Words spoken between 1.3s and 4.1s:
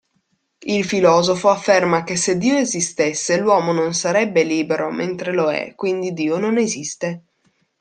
afferma che se Dio esistesse l'uomo non